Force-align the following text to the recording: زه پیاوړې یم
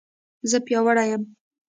زه 0.49 0.57
پیاوړې 0.65 1.05
یم 1.11 1.23